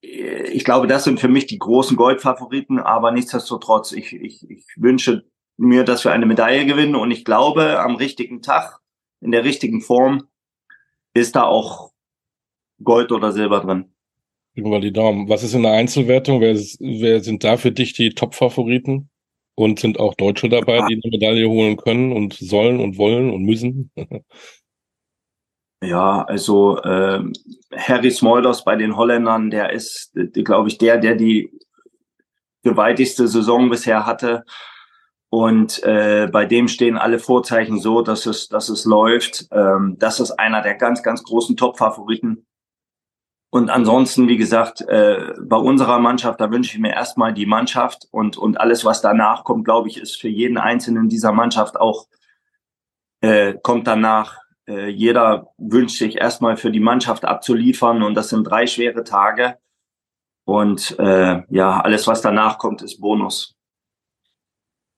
ich 0.00 0.64
glaube, 0.64 0.86
das 0.86 1.04
sind 1.04 1.20
für 1.20 1.28
mich 1.28 1.46
die 1.46 1.58
großen 1.58 1.96
Goldfavoriten, 1.96 2.78
aber 2.78 3.10
nichtsdestotrotz, 3.10 3.92
ich, 3.92 4.12
ich, 4.12 4.48
ich 4.48 4.64
wünsche 4.76 5.24
mir, 5.56 5.84
dass 5.84 6.04
wir 6.04 6.12
eine 6.12 6.26
Medaille 6.26 6.66
gewinnen 6.66 6.94
und 6.94 7.10
ich 7.10 7.24
glaube, 7.24 7.80
am 7.80 7.96
richtigen 7.96 8.42
Tag, 8.42 8.78
in 9.20 9.32
der 9.32 9.44
richtigen 9.44 9.80
Form, 9.80 10.28
ist 11.14 11.34
da 11.34 11.44
auch 11.44 11.92
Gold 12.82 13.10
oder 13.10 13.32
Silber 13.32 13.60
drin. 13.60 13.92
Wir 14.54 14.80
die 14.80 14.92
Daumen. 14.92 15.28
Was 15.28 15.42
ist 15.42 15.54
in 15.54 15.62
der 15.62 15.72
Einzelwertung? 15.72 16.40
Wer, 16.40 16.54
wer 16.54 17.22
sind 17.22 17.44
da 17.44 17.56
für 17.56 17.72
dich 17.72 17.92
die 17.92 18.10
Top-Favoriten? 18.10 19.10
Und 19.56 19.80
sind 19.80 19.98
auch 19.98 20.14
Deutsche 20.14 20.48
dabei, 20.48 20.84
die 20.86 21.00
eine 21.02 21.10
Medaille 21.10 21.48
holen 21.48 21.76
können 21.76 22.12
und 22.12 22.34
sollen 22.34 22.78
und 22.78 22.98
wollen 22.98 23.30
und 23.30 23.42
müssen? 23.42 23.90
Ja, 25.82 26.24
also 26.24 26.78
äh, 26.82 27.22
Harry 27.76 28.10
Smulders 28.10 28.64
bei 28.64 28.76
den 28.76 28.96
Holländern, 28.96 29.50
der 29.50 29.70
ist, 29.72 30.10
glaube 30.32 30.68
ich, 30.68 30.78
der, 30.78 30.96
der 30.96 31.16
die 31.16 31.50
gewaltigste 32.62 33.28
Saison 33.28 33.68
bisher 33.68 34.06
hatte. 34.06 34.44
Und 35.28 35.82
äh, 35.82 36.28
bei 36.32 36.46
dem 36.46 36.68
stehen 36.68 36.96
alle 36.96 37.18
Vorzeichen 37.18 37.78
so, 37.78 38.00
dass 38.00 38.26
es, 38.26 38.48
dass 38.48 38.68
es 38.68 38.84
läuft. 38.84 39.46
Ähm, 39.52 39.96
das 39.98 40.18
ist 40.18 40.32
einer 40.32 40.62
der 40.62 40.74
ganz, 40.76 41.02
ganz 41.02 41.22
großen 41.22 41.56
Top-Favoriten. 41.56 42.46
Und 43.56 43.70
ansonsten, 43.70 44.28
wie 44.28 44.36
gesagt, 44.36 44.82
äh, 44.82 45.32
bei 45.40 45.56
unserer 45.56 45.98
Mannschaft, 45.98 46.42
da 46.42 46.50
wünsche 46.50 46.74
ich 46.74 46.78
mir 46.78 46.92
erstmal 46.92 47.32
die 47.32 47.46
Mannschaft 47.46 48.06
und, 48.10 48.36
und 48.36 48.60
alles, 48.60 48.84
was 48.84 49.00
danach 49.00 49.44
kommt, 49.44 49.64
glaube 49.64 49.88
ich, 49.88 49.96
ist 49.96 50.20
für 50.20 50.28
jeden 50.28 50.58
Einzelnen 50.58 51.08
dieser 51.08 51.32
Mannschaft 51.32 51.80
auch, 51.80 52.06
äh, 53.22 53.54
kommt 53.62 53.86
danach. 53.86 54.42
Äh, 54.68 54.88
jeder 54.88 55.54
wünscht 55.56 55.96
sich 55.96 56.16
erstmal 56.18 56.58
für 56.58 56.70
die 56.70 56.80
Mannschaft 56.80 57.24
abzuliefern 57.24 58.02
und 58.02 58.14
das 58.14 58.28
sind 58.28 58.44
drei 58.44 58.66
schwere 58.66 59.04
Tage. 59.04 59.56
Und 60.44 60.94
äh, 60.98 61.40
ja, 61.48 61.80
alles, 61.80 62.06
was 62.06 62.20
danach 62.20 62.58
kommt, 62.58 62.82
ist 62.82 63.00
Bonus. 63.00 63.56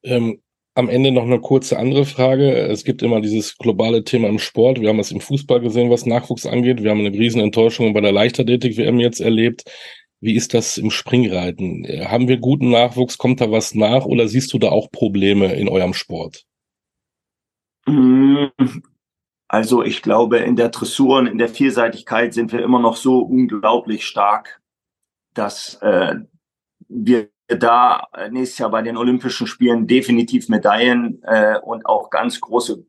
Ähm, 0.02 0.42
am 0.78 0.88
Ende 0.88 1.10
noch 1.10 1.24
eine 1.24 1.40
kurze 1.40 1.76
andere 1.76 2.04
Frage. 2.04 2.52
Es 2.52 2.84
gibt 2.84 3.02
immer 3.02 3.20
dieses 3.20 3.58
globale 3.58 4.04
Thema 4.04 4.28
im 4.28 4.38
Sport. 4.38 4.80
Wir 4.80 4.90
haben 4.90 5.00
es 5.00 5.10
im 5.10 5.20
Fußball 5.20 5.60
gesehen, 5.60 5.90
was 5.90 6.06
Nachwuchs 6.06 6.46
angeht. 6.46 6.84
Wir 6.84 6.92
haben 6.92 7.00
eine 7.00 7.10
Riesenenttäuschung 7.10 7.92
bei 7.92 8.00
der 8.00 8.12
Leichtathletik-WM 8.12 9.00
jetzt 9.00 9.20
erlebt. 9.20 9.64
Wie 10.20 10.36
ist 10.36 10.54
das 10.54 10.78
im 10.78 10.92
Springreiten? 10.92 11.84
Haben 12.08 12.28
wir 12.28 12.38
guten 12.38 12.70
Nachwuchs? 12.70 13.18
Kommt 13.18 13.40
da 13.40 13.50
was 13.50 13.74
nach 13.74 14.04
oder 14.04 14.28
siehst 14.28 14.52
du 14.52 14.58
da 14.60 14.68
auch 14.68 14.88
Probleme 14.92 15.52
in 15.54 15.68
eurem 15.68 15.94
Sport? 15.94 16.44
Mm, 17.86 18.46
also 19.48 19.82
ich 19.82 20.00
glaube, 20.00 20.38
in 20.38 20.54
der 20.54 20.68
Dressur 20.68 21.18
und 21.18 21.26
in 21.26 21.38
der 21.38 21.48
Vielseitigkeit 21.48 22.34
sind 22.34 22.52
wir 22.52 22.62
immer 22.62 22.78
noch 22.78 22.94
so 22.94 23.18
unglaublich 23.18 24.06
stark, 24.06 24.60
dass 25.34 25.74
äh, 25.82 26.14
wir 26.88 27.30
da 27.48 28.08
nächstes 28.30 28.58
Jahr 28.58 28.70
bei 28.70 28.82
den 28.82 28.96
Olympischen 28.96 29.46
Spielen 29.46 29.86
definitiv 29.86 30.48
Medaillen 30.48 31.22
äh, 31.22 31.58
und 31.58 31.86
auch 31.86 32.10
ganz 32.10 32.40
große 32.40 32.84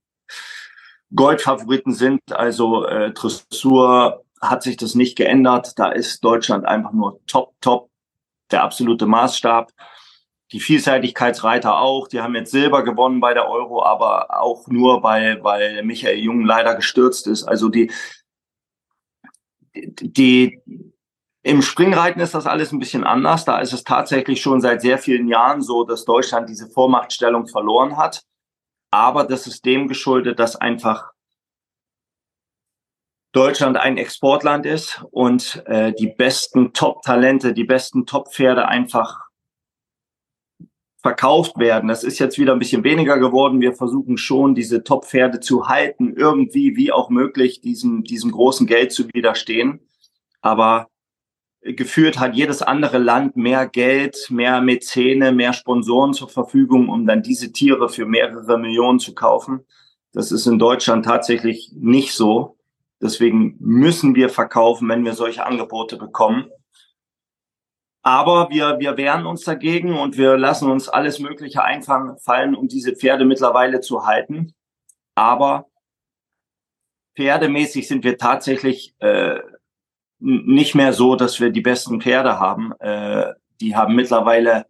Goldfavoriten 1.16 1.94
sind. 1.94 2.22
Also 2.32 2.86
äh, 2.86 3.12
Dressur 3.12 4.24
hat 4.42 4.64
sich 4.64 4.78
das 4.78 4.96
nicht 4.96 5.18
geändert. 5.18 5.78
Da 5.78 5.90
ist 5.90 6.24
Deutschland 6.24 6.66
einfach 6.66 6.92
nur 6.92 7.20
top, 7.26 7.54
top, 7.62 7.90
der 8.52 8.64
absolute 8.64 9.06
Maßstab. 9.06 9.72
Die 10.52 10.60
Vielseitigkeitsreiter 10.60 11.78
auch. 11.80 12.08
Die 12.08 12.22
haben 12.22 12.36
jetzt 12.36 12.52
Silber 12.52 12.84
gewonnen 12.84 13.20
bei 13.20 13.34
der 13.34 13.50
Euro, 13.50 13.84
aber 13.84 14.42
auch 14.42 14.68
nur, 14.68 15.04
weil, 15.04 15.44
weil 15.44 15.84
Michael 15.84 16.18
Jung 16.18 16.44
leider 16.44 16.76
gestürzt 16.76 17.28
ist. 17.28 17.44
Also 17.44 17.70
die, 17.70 17.92
die, 19.76 20.60
im 21.42 21.62
Springreiten 21.62 22.22
ist 22.22 22.34
das 22.34 22.48
alles 22.48 22.72
ein 22.72 22.80
bisschen 22.80 23.04
anders. 23.04 23.46
Da 23.46 23.60
ist 23.60 23.74
es 23.74 23.84
tatsächlich 23.84 24.42
schon 24.42 24.60
seit 24.60 24.82
sehr 24.82 24.98
vielen 24.98 25.28
Jahren 25.28 25.62
so, 25.62 25.84
dass 25.86 26.06
Deutschland 26.06 26.50
diese 26.50 26.70
Vormachtstellung 26.70 27.48
verloren 27.48 27.98
hat. 27.98 28.24
Aber 28.92 29.24
das 29.24 29.48
ist 29.48 29.66
dem 29.66 29.88
geschuldet, 29.88 30.40
dass 30.40 30.56
einfach 30.56 31.12
Deutschland 33.32 33.78
ein 33.78 33.98
Exportland 33.98 34.66
ist 34.66 35.06
und 35.12 35.64
äh, 35.68 35.94
die 35.94 36.08
besten 36.08 36.74
Top-Talente, 36.74 37.54
die 37.54 37.64
besten 37.64 38.06
Top-Pferde 38.06 38.68
einfach 38.68 39.30
verkauft 41.02 41.58
werden. 41.58 41.88
Das 41.88 42.04
ist 42.04 42.20
jetzt 42.20 42.38
wieder 42.40 42.54
ein 42.54 42.60
bisschen 42.60 42.84
weniger 42.84 43.20
geworden. 43.20 43.62
Wir 43.62 43.74
versuchen 43.74 44.18
schon, 44.18 44.56
diese 44.56 44.84
Top-Pferde 44.84 45.40
zu 45.40 45.70
halten, 45.70 46.14
irgendwie, 46.18 46.76
wie 46.76 46.92
auch 46.92 47.10
möglich, 47.10 47.62
diesem, 47.62 48.04
diesem 48.04 48.32
großen 48.32 48.68
Geld 48.68 48.92
zu 48.92 49.08
widerstehen. 49.14 49.88
Aber 50.42 50.90
geführt 51.62 52.20
hat 52.20 52.36
jedes 52.36 52.62
andere 52.62 52.98
Land 52.98 53.36
mehr 53.36 53.68
Geld, 53.68 54.28
mehr 54.30 54.62
Mäzene, 54.62 55.32
mehr 55.32 55.54
Sponsoren 55.54 56.14
zur 56.14 56.30
Verfügung, 56.30 56.90
um 56.90 57.06
dann 57.06 57.22
diese 57.22 57.52
Tiere 57.52 57.90
für 57.90 58.06
mehrere 58.06 58.58
Millionen 58.58 59.00
zu 59.00 59.14
kaufen. 59.14 59.66
Das 60.14 60.32
ist 60.32 60.48
in 60.48 60.58
Deutschland 60.58 61.06
tatsächlich 61.06 61.72
nicht 61.76 62.14
so. 62.14 62.58
Deswegen 63.02 63.56
müssen 63.60 64.16
wir 64.16 64.30
verkaufen, 64.30 64.90
wenn 64.90 65.06
wir 65.06 65.14
solche 65.14 65.46
Angebote 65.46 65.98
bekommen. 65.98 66.50
Aber 68.02 68.50
wir, 68.50 68.80
wir 68.80 68.98
wehren 68.98 69.26
uns 69.26 69.44
dagegen 69.44 69.98
und 69.98 70.18
wir 70.18 70.38
lassen 70.38 70.72
uns 70.72 70.90
alles 70.90 71.20
Mögliche 71.20 71.64
einfallen, 71.64 72.56
um 72.56 72.68
diese 72.68 72.96
Pferde 72.96 73.26
mittlerweile 73.26 73.82
zu 73.82 74.06
halten. 74.06 74.54
Aber 75.16 75.68
pferdemäßig 77.16 77.88
sind 77.88 78.06
wir 78.06 78.18
tatsächlich 78.18 78.96
äh, 79.00 79.40
nicht 80.20 80.76
mehr 80.76 80.94
so, 80.94 81.16
dass 81.16 81.40
wir 81.40 81.50
die 81.50 81.62
besten 81.62 82.02
Pferde 82.02 82.40
haben. 82.40 82.74
Äh, 82.80 83.34
die 83.62 83.76
haben 83.76 83.96
mittlerweile 83.96 84.66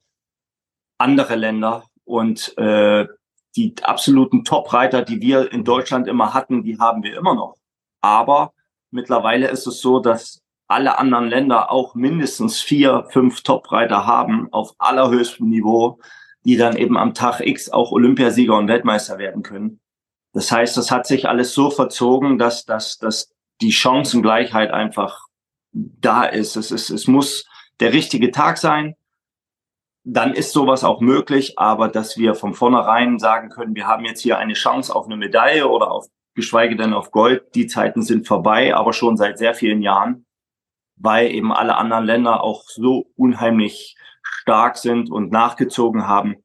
andere 0.97 1.35
Länder 1.35 1.85
und 2.05 2.57
äh, 2.57 3.07
die 3.55 3.73
absoluten 3.81 4.43
Top-Reiter, 4.43 5.01
die 5.01 5.21
wir 5.21 5.51
in 5.51 5.63
Deutschland 5.63 6.07
immer 6.07 6.33
hatten, 6.33 6.63
die 6.63 6.77
haben 6.77 7.03
wir 7.03 7.17
immer 7.17 7.35
noch. 7.35 7.55
Aber 8.01 8.53
mittlerweile 8.91 9.47
ist 9.47 9.67
es 9.67 9.81
so, 9.81 9.99
dass 9.99 10.41
alle 10.67 10.99
anderen 10.99 11.27
Länder 11.27 11.71
auch 11.71 11.95
mindestens 11.95 12.61
vier, 12.61 13.05
fünf 13.09 13.41
Top-Reiter 13.41 14.05
haben 14.05 14.53
auf 14.53 14.75
allerhöchstem 14.77 15.49
Niveau, 15.49 15.99
die 16.45 16.57
dann 16.57 16.77
eben 16.77 16.97
am 16.97 17.13
Tag 17.13 17.41
X 17.41 17.69
auch 17.69 17.91
Olympiasieger 17.91 18.55
und 18.55 18.67
Weltmeister 18.67 19.17
werden 19.17 19.41
können. 19.41 19.79
Das 20.31 20.51
heißt, 20.51 20.77
das 20.77 20.91
hat 20.91 21.07
sich 21.07 21.27
alles 21.27 21.53
so 21.53 21.71
verzogen, 21.71 22.37
dass, 22.37 22.65
dass, 22.65 22.99
dass 22.99 23.33
die 23.61 23.71
Chancengleichheit 23.71 24.71
einfach 24.71 25.28
da 25.71 26.23
ist. 26.23 26.55
Es, 26.55 26.71
ist. 26.71 26.89
es 26.89 27.07
muss 27.07 27.45
der 27.79 27.93
richtige 27.93 28.31
Tag 28.31 28.57
sein. 28.57 28.95
Dann 30.03 30.33
ist 30.33 30.53
sowas 30.53 30.83
auch 30.83 31.01
möglich, 31.01 31.59
aber 31.59 31.88
dass 31.88 32.17
wir 32.17 32.33
von 32.33 32.53
vornherein 32.53 33.19
sagen 33.19 33.49
können, 33.49 33.75
wir 33.75 33.85
haben 33.85 34.05
jetzt 34.05 34.21
hier 34.21 34.38
eine 34.38 34.53
Chance 34.53 34.95
auf 34.95 35.05
eine 35.05 35.17
Medaille 35.17 35.67
oder 35.67 35.91
auf, 35.91 36.07
geschweige 36.35 36.75
denn 36.75 36.93
auf 36.93 37.11
Gold, 37.11 37.53
die 37.53 37.67
Zeiten 37.67 38.01
sind 38.01 38.27
vorbei, 38.27 38.73
aber 38.73 38.93
schon 38.93 39.17
seit 39.17 39.38
sehr 39.38 39.53
vielen 39.53 39.81
Jahren, 39.81 40.25
weil 40.95 41.31
eben 41.31 41.51
alle 41.51 41.75
anderen 41.75 42.05
Länder 42.05 42.43
auch 42.43 42.63
so 42.63 43.11
unheimlich 43.15 43.97
stark 44.21 44.77
sind 44.77 45.11
und 45.11 45.31
nachgezogen 45.31 46.07
haben. 46.07 46.38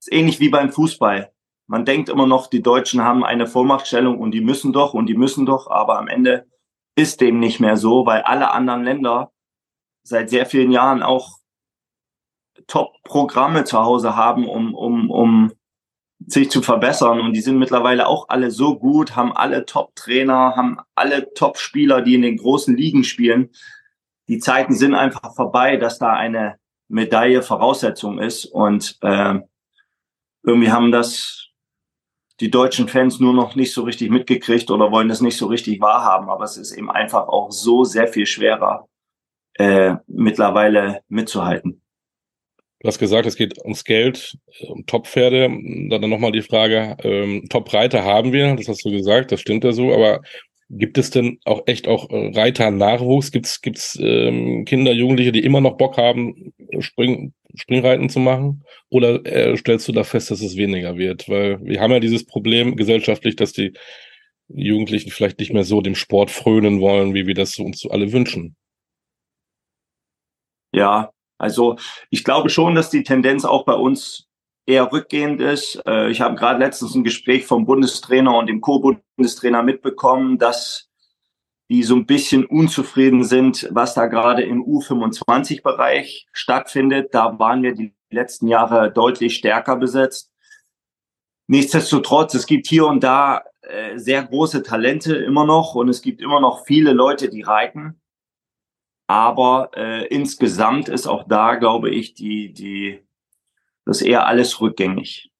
ist 0.00 0.12
ähnlich 0.12 0.40
wie 0.40 0.48
beim 0.48 0.72
Fußball. 0.72 1.32
Man 1.66 1.84
denkt 1.84 2.08
immer 2.08 2.26
noch, 2.26 2.48
die 2.48 2.62
Deutschen 2.62 3.02
haben 3.02 3.24
eine 3.24 3.46
Vormachtstellung 3.46 4.18
und 4.18 4.32
die 4.32 4.42
müssen 4.42 4.72
doch 4.72 4.92
und 4.92 5.06
die 5.06 5.16
müssen 5.16 5.46
doch, 5.46 5.70
aber 5.70 5.98
am 5.98 6.08
Ende 6.08 6.46
ist 6.96 7.20
dem 7.20 7.38
nicht 7.40 7.60
mehr 7.60 7.76
so, 7.76 8.06
weil 8.06 8.22
alle 8.22 8.50
anderen 8.50 8.84
Länder 8.84 9.32
seit 10.02 10.30
sehr 10.30 10.46
vielen 10.46 10.70
Jahren 10.70 11.02
auch 11.02 11.38
Top-Programme 12.66 13.64
zu 13.64 13.78
Hause 13.80 14.16
haben, 14.16 14.48
um, 14.48 14.74
um, 14.74 15.10
um 15.10 15.52
sich 16.26 16.50
zu 16.50 16.62
verbessern. 16.62 17.20
Und 17.20 17.32
die 17.32 17.40
sind 17.40 17.58
mittlerweile 17.58 18.06
auch 18.06 18.28
alle 18.28 18.50
so 18.50 18.78
gut, 18.78 19.16
haben 19.16 19.32
alle 19.32 19.66
Top-Trainer, 19.66 20.54
haben 20.56 20.78
alle 20.94 21.32
Top-Spieler, 21.34 22.02
die 22.02 22.14
in 22.14 22.22
den 22.22 22.36
großen 22.36 22.76
Ligen 22.76 23.04
spielen. 23.04 23.50
Die 24.28 24.38
Zeiten 24.38 24.74
sind 24.74 24.94
einfach 24.94 25.34
vorbei, 25.34 25.76
dass 25.76 25.98
da 25.98 26.12
eine 26.12 26.58
Medaille 26.88 27.42
Voraussetzung 27.42 28.18
ist. 28.18 28.44
Und 28.46 28.98
äh, 29.02 29.40
irgendwie 30.44 30.70
haben 30.70 30.92
das 30.92 31.43
die 32.40 32.50
deutschen 32.50 32.88
Fans 32.88 33.20
nur 33.20 33.32
noch 33.32 33.54
nicht 33.54 33.72
so 33.72 33.82
richtig 33.82 34.10
mitgekriegt 34.10 34.70
oder 34.70 34.90
wollen 34.90 35.08
das 35.08 35.20
nicht 35.20 35.36
so 35.36 35.46
richtig 35.46 35.80
wahrhaben. 35.80 36.28
Aber 36.28 36.44
es 36.44 36.56
ist 36.56 36.72
eben 36.72 36.90
einfach 36.90 37.28
auch 37.28 37.50
so 37.50 37.84
sehr 37.84 38.08
viel 38.08 38.26
schwerer, 38.26 38.88
äh, 39.54 39.94
mittlerweile 40.06 41.00
mitzuhalten. 41.08 41.80
Du 42.80 42.88
hast 42.88 42.98
gesagt, 42.98 43.26
es 43.26 43.36
geht 43.36 43.58
ums 43.62 43.84
Geld, 43.84 44.36
um 44.68 44.84
Top-Pferde. 44.84 45.48
Dann 45.88 46.10
nochmal 46.10 46.32
die 46.32 46.42
Frage, 46.42 46.96
ähm, 47.02 47.46
Top-Reiter 47.48 48.04
haben 48.04 48.32
wir, 48.32 48.56
das 48.56 48.68
hast 48.68 48.84
du 48.84 48.90
gesagt, 48.90 49.32
das 49.32 49.40
stimmt 49.40 49.64
ja 49.64 49.72
so, 49.72 49.94
aber 49.94 50.20
gibt 50.68 50.98
es 50.98 51.10
denn 51.10 51.38
auch 51.44 51.62
echt 51.66 51.88
auch 51.88 52.10
äh, 52.10 52.32
Reiter-Nachwuchs? 52.34 53.30
Gibt 53.30 53.46
es 53.46 53.98
ähm, 54.00 54.64
Kinder, 54.66 54.92
Jugendliche, 54.92 55.32
die 55.32 55.44
immer 55.44 55.60
noch 55.60 55.76
Bock 55.76 55.96
haben, 55.96 56.52
Spring, 56.80 57.32
Springreiten 57.54 58.08
zu 58.08 58.20
machen? 58.20 58.64
Oder 58.90 59.24
äh, 59.26 59.56
stellst 59.56 59.88
du 59.88 59.92
da 59.92 60.04
fest, 60.04 60.30
dass 60.30 60.40
es 60.40 60.56
weniger 60.56 60.96
wird? 60.96 61.28
Weil 61.28 61.60
wir 61.64 61.80
haben 61.80 61.92
ja 61.92 62.00
dieses 62.00 62.26
Problem 62.26 62.76
gesellschaftlich, 62.76 63.36
dass 63.36 63.52
die 63.52 63.72
Jugendlichen 64.48 65.10
vielleicht 65.10 65.38
nicht 65.38 65.52
mehr 65.52 65.64
so 65.64 65.80
dem 65.80 65.94
Sport 65.94 66.30
frönen 66.30 66.80
wollen, 66.80 67.14
wie 67.14 67.26
wir 67.26 67.34
das 67.34 67.58
uns 67.58 67.86
alle 67.88 68.12
wünschen. 68.12 68.56
Ja, 70.72 71.10
also 71.38 71.76
ich 72.10 72.24
glaube 72.24 72.50
schon, 72.50 72.74
dass 72.74 72.90
die 72.90 73.04
Tendenz 73.04 73.44
auch 73.44 73.64
bei 73.64 73.74
uns 73.74 74.26
eher 74.66 74.90
rückgehend 74.92 75.40
ist. 75.40 75.80
Äh, 75.86 76.10
ich 76.10 76.20
habe 76.20 76.34
gerade 76.34 76.58
letztens 76.58 76.94
ein 76.94 77.04
Gespräch 77.04 77.46
vom 77.46 77.66
Bundestrainer 77.66 78.36
und 78.36 78.46
dem 78.46 78.60
Co-Bundestrainer 78.60 79.62
mitbekommen, 79.62 80.38
dass 80.38 80.88
die 81.70 81.82
so 81.82 81.96
ein 81.96 82.06
bisschen 82.06 82.44
unzufrieden 82.44 83.24
sind, 83.24 83.68
was 83.70 83.94
da 83.94 84.06
gerade 84.06 84.42
im 84.42 84.62
U25-Bereich 84.64 86.26
stattfindet. 86.32 87.14
Da 87.14 87.38
waren 87.38 87.62
wir 87.62 87.74
die 87.74 87.94
letzten 88.10 88.48
Jahre 88.48 88.92
deutlich 88.92 89.34
stärker 89.34 89.76
besetzt. 89.76 90.30
Nichtsdestotrotz, 91.46 92.34
es 92.34 92.46
gibt 92.46 92.66
hier 92.66 92.86
und 92.86 93.02
da 93.02 93.42
äh, 93.62 93.98
sehr 93.98 94.22
große 94.22 94.62
Talente 94.62 95.16
immer 95.16 95.46
noch 95.46 95.74
und 95.74 95.88
es 95.88 96.02
gibt 96.02 96.20
immer 96.20 96.40
noch 96.40 96.64
viele 96.64 96.92
Leute, 96.92 97.28
die 97.28 97.42
reiten. 97.42 98.00
Aber 99.06 99.70
äh, 99.74 100.06
insgesamt 100.06 100.88
ist 100.88 101.06
auch 101.06 101.24
da, 101.28 101.56
glaube 101.56 101.90
ich, 101.90 102.14
die, 102.14 102.52
die, 102.52 103.02
das 103.84 104.00
eher 104.00 104.26
alles 104.26 104.60
rückgängig. 104.60 105.30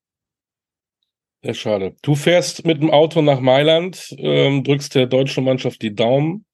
Sehr 1.45 1.53
schade. 1.53 1.95
Du 2.01 2.15
fährst 2.15 2.65
mit 2.65 2.81
dem 2.81 2.91
Auto 2.91 3.21
nach 3.21 3.39
Mailand, 3.39 4.15
ähm, 4.17 4.65
drückst 4.65 4.95
der 4.95 5.05
deutschen 5.05 5.45
Mannschaft 5.45 5.83
die 5.83 5.95
Daumen. 5.95 6.47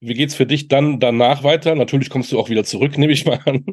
Wie 0.00 0.14
geht's 0.14 0.34
für 0.34 0.46
dich 0.46 0.66
dann 0.66 0.98
danach 0.98 1.44
weiter? 1.44 1.76
Natürlich 1.76 2.10
kommst 2.10 2.32
du 2.32 2.40
auch 2.40 2.48
wieder 2.50 2.64
zurück, 2.64 2.98
nehme 2.98 3.12
ich 3.12 3.24
mal 3.24 3.38
an. 3.46 3.64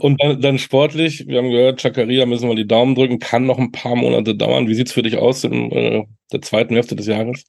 Und 0.00 0.22
dann, 0.22 0.40
dann 0.40 0.58
sportlich. 0.58 1.26
Wir 1.26 1.38
haben 1.38 1.50
gehört, 1.50 1.82
Chakaria 1.82 2.24
müssen 2.24 2.48
wir 2.48 2.54
die 2.54 2.68
Daumen 2.68 2.94
drücken, 2.94 3.18
kann 3.18 3.46
noch 3.46 3.58
ein 3.58 3.72
paar 3.72 3.96
Monate 3.96 4.36
dauern. 4.36 4.68
Wie 4.68 4.76
sieht's 4.76 4.92
für 4.92 5.02
dich 5.02 5.18
aus 5.18 5.42
in 5.42 5.72
äh, 5.72 6.04
der 6.32 6.40
zweiten 6.40 6.74
Hälfte 6.74 6.94
des 6.94 7.08
Jahres? 7.08 7.44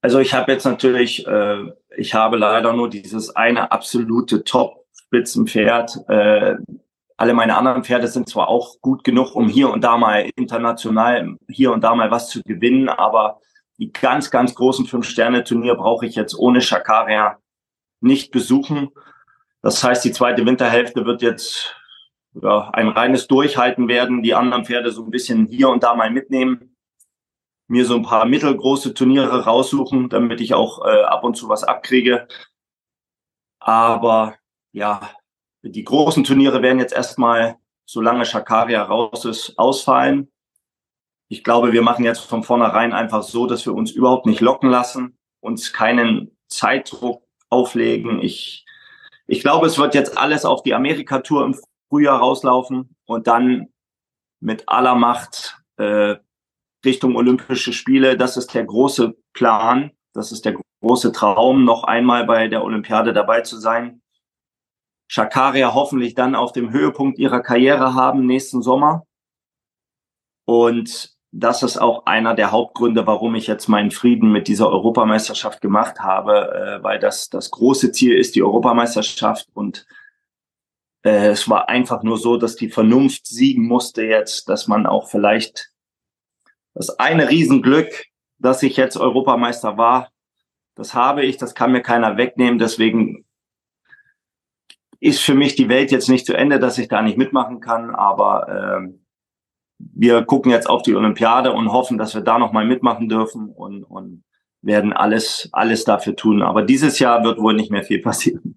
Also 0.00 0.20
ich 0.20 0.32
habe 0.32 0.52
jetzt 0.52 0.64
natürlich, 0.64 1.26
äh, 1.26 1.64
ich 1.98 2.14
habe 2.14 2.38
leider 2.38 2.72
nur 2.72 2.88
dieses 2.88 3.36
eine 3.36 3.72
absolute 3.72 4.42
Top-Spitzenpferd. 4.42 5.98
Äh, 6.08 6.54
alle 7.16 7.34
meine 7.34 7.56
anderen 7.56 7.84
Pferde 7.84 8.08
sind 8.08 8.28
zwar 8.28 8.48
auch 8.48 8.80
gut 8.80 9.04
genug, 9.04 9.34
um 9.34 9.48
hier 9.48 9.70
und 9.70 9.82
da 9.82 9.96
mal 9.96 10.30
international 10.36 11.36
hier 11.48 11.72
und 11.72 11.82
da 11.82 11.94
mal 11.94 12.10
was 12.10 12.28
zu 12.28 12.42
gewinnen, 12.42 12.88
aber 12.88 13.40
die 13.78 13.92
ganz, 13.92 14.30
ganz 14.30 14.54
großen 14.54 14.86
Fünf-Sterne-Turnier 14.86 15.74
brauche 15.74 16.06
ich 16.06 16.14
jetzt 16.14 16.38
ohne 16.38 16.60
Schakaria 16.60 17.38
nicht 18.00 18.30
besuchen. 18.30 18.90
Das 19.62 19.82
heißt, 19.82 20.04
die 20.04 20.12
zweite 20.12 20.44
Winterhälfte 20.44 21.04
wird 21.04 21.22
jetzt 21.22 21.74
ja, 22.34 22.70
ein 22.70 22.88
reines 22.88 23.26
Durchhalten 23.28 23.88
werden, 23.88 24.22
die 24.22 24.34
anderen 24.34 24.64
Pferde 24.64 24.90
so 24.90 25.04
ein 25.04 25.10
bisschen 25.10 25.46
hier 25.46 25.68
und 25.68 25.82
da 25.82 25.94
mal 25.94 26.10
mitnehmen, 26.10 26.76
mir 27.68 27.84
so 27.84 27.94
ein 27.96 28.02
paar 28.02 28.26
mittelgroße 28.26 28.94
Turniere 28.94 29.44
raussuchen, 29.44 30.08
damit 30.08 30.40
ich 30.40 30.54
auch 30.54 30.84
äh, 30.84 31.02
ab 31.02 31.24
und 31.24 31.36
zu 31.36 31.48
was 31.48 31.64
abkriege. 31.64 32.26
Aber 33.60 34.36
ja, 34.72 35.10
die 35.62 35.84
großen 35.84 36.24
Turniere 36.24 36.62
werden 36.62 36.78
jetzt 36.78 36.92
erstmal, 36.92 37.56
solange 37.86 38.24
Shakaria 38.24 38.82
raus 38.82 39.24
ist, 39.24 39.58
ausfallen. 39.58 40.30
Ich 41.28 41.44
glaube, 41.44 41.72
wir 41.72 41.82
machen 41.82 42.04
jetzt 42.04 42.20
von 42.20 42.42
vornherein 42.42 42.92
einfach 42.92 43.22
so, 43.22 43.46
dass 43.46 43.64
wir 43.64 43.74
uns 43.74 43.92
überhaupt 43.92 44.26
nicht 44.26 44.40
locken 44.40 44.70
lassen, 44.70 45.16
uns 45.40 45.72
keinen 45.72 46.36
Zeitdruck 46.48 47.24
auflegen. 47.48 48.20
Ich, 48.20 48.66
ich 49.26 49.40
glaube, 49.40 49.66
es 49.66 49.78
wird 49.78 49.94
jetzt 49.94 50.18
alles 50.18 50.44
auf 50.44 50.62
die 50.62 50.74
Amerika-Tour 50.74 51.44
im 51.44 51.56
Frühjahr 51.88 52.18
rauslaufen 52.18 52.96
und 53.06 53.26
dann 53.26 53.68
mit 54.40 54.68
aller 54.68 54.94
Macht 54.94 55.58
äh, 55.76 56.16
Richtung 56.84 57.16
Olympische 57.16 57.72
Spiele. 57.72 58.16
Das 58.16 58.36
ist 58.36 58.52
der 58.54 58.64
große 58.64 59.14
Plan. 59.32 59.92
Das 60.12 60.32
ist 60.32 60.44
der 60.44 60.56
große 60.82 61.12
Traum, 61.12 61.64
noch 61.64 61.84
einmal 61.84 62.26
bei 62.26 62.48
der 62.48 62.64
Olympiade 62.64 63.12
dabei 63.12 63.40
zu 63.42 63.58
sein. 63.58 64.01
Shakaria 65.12 65.74
hoffentlich 65.74 66.14
dann 66.14 66.34
auf 66.34 66.52
dem 66.52 66.72
Höhepunkt 66.72 67.18
ihrer 67.18 67.42
Karriere 67.42 67.92
haben 67.92 68.24
nächsten 68.24 68.62
Sommer. 68.62 69.06
Und 70.46 71.14
das 71.32 71.62
ist 71.62 71.76
auch 71.76 72.06
einer 72.06 72.34
der 72.34 72.50
Hauptgründe, 72.50 73.06
warum 73.06 73.34
ich 73.34 73.46
jetzt 73.46 73.68
meinen 73.68 73.90
Frieden 73.90 74.32
mit 74.32 74.48
dieser 74.48 74.70
Europameisterschaft 74.70 75.60
gemacht 75.60 76.00
habe, 76.00 76.54
äh, 76.54 76.82
weil 76.82 76.98
das 76.98 77.28
das 77.28 77.50
große 77.50 77.92
Ziel 77.92 78.16
ist, 78.16 78.36
die 78.36 78.42
Europameisterschaft. 78.42 79.48
Und 79.52 79.86
äh, 81.04 81.28
es 81.28 81.46
war 81.46 81.68
einfach 81.68 82.02
nur 82.02 82.16
so, 82.16 82.38
dass 82.38 82.56
die 82.56 82.70
Vernunft 82.70 83.26
siegen 83.26 83.66
musste 83.66 84.04
jetzt, 84.04 84.48
dass 84.48 84.66
man 84.66 84.86
auch 84.86 85.10
vielleicht 85.10 85.72
das 86.72 86.98
eine 86.98 87.28
Riesenglück, 87.28 88.06
dass 88.38 88.62
ich 88.62 88.78
jetzt 88.78 88.96
Europameister 88.96 89.76
war, 89.76 90.08
das 90.74 90.94
habe 90.94 91.22
ich, 91.22 91.36
das 91.36 91.54
kann 91.54 91.70
mir 91.70 91.82
keiner 91.82 92.16
wegnehmen. 92.16 92.58
Deswegen 92.58 93.26
ist 95.02 95.20
für 95.20 95.34
mich 95.34 95.56
die 95.56 95.68
Welt 95.68 95.90
jetzt 95.90 96.08
nicht 96.08 96.26
zu 96.26 96.34
Ende, 96.34 96.60
dass 96.60 96.78
ich 96.78 96.86
da 96.86 97.02
nicht 97.02 97.18
mitmachen 97.18 97.60
kann, 97.60 97.90
aber 97.90 98.76
ähm, 98.78 99.04
wir 99.78 100.22
gucken 100.22 100.52
jetzt 100.52 100.70
auf 100.70 100.82
die 100.82 100.94
Olympiade 100.94 101.52
und 101.52 101.72
hoffen, 101.72 101.98
dass 101.98 102.14
wir 102.14 102.20
da 102.20 102.38
nochmal 102.38 102.64
mitmachen 102.64 103.08
dürfen 103.08 103.50
und, 103.50 103.82
und 103.82 104.22
werden 104.62 104.92
alles, 104.92 105.48
alles 105.50 105.82
dafür 105.82 106.14
tun. 106.14 106.40
Aber 106.40 106.62
dieses 106.62 107.00
Jahr 107.00 107.24
wird 107.24 107.40
wohl 107.40 107.54
nicht 107.54 107.72
mehr 107.72 107.82
viel 107.82 108.00
passieren. 108.00 108.56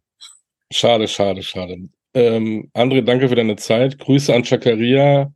Schade, 0.72 1.08
schade, 1.08 1.42
schade. 1.42 1.90
Ähm, 2.14 2.70
André, 2.76 3.02
danke 3.02 3.28
für 3.28 3.36
deine 3.36 3.56
Zeit. 3.56 3.98
Grüße 3.98 4.34
an 4.34 4.44
Chakaria, 4.44 5.34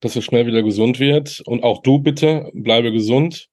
dass 0.00 0.16
er 0.16 0.22
schnell 0.22 0.46
wieder 0.46 0.64
gesund 0.64 0.98
wird. 0.98 1.40
Und 1.46 1.62
auch 1.62 1.82
du 1.82 2.00
bitte, 2.00 2.50
bleibe 2.52 2.90
gesund. 2.90 3.48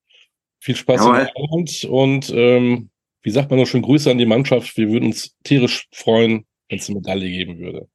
Viel 0.60 0.76
Spaß 0.76 1.02
Jawohl. 1.02 1.30
im 1.36 1.44
Abend 1.44 1.84
und 1.84 2.34
ähm, 2.36 2.90
wie 3.22 3.30
sagt 3.30 3.52
man 3.52 3.60
noch 3.60 3.68
schön, 3.68 3.84
Grüße 3.84 4.10
an 4.10 4.18
die 4.18 4.26
Mannschaft. 4.26 4.76
Wir 4.76 4.90
würden 4.90 5.10
uns 5.10 5.36
tierisch 5.44 5.88
freuen, 5.92 6.46
wenn 6.70 6.80
es 6.80 6.90
eine 6.90 7.00
Medaille 7.00 7.30
geben 7.30 7.60
würde. 7.60 7.88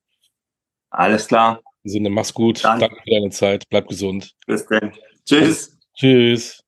Alles 0.90 1.28
klar. 1.28 1.60
Im 1.84 1.90
Sinne, 1.90 2.10
mach's 2.10 2.34
gut. 2.34 2.62
Danke, 2.62 2.86
Danke 2.86 3.02
für 3.02 3.10
deine 3.10 3.30
Zeit. 3.30 3.64
Bleib 3.70 3.88
gesund. 3.88 4.34
Bis 4.46 4.66
dann. 4.66 4.92
Tschüss. 5.24 5.78
Tschüss. 5.94 6.62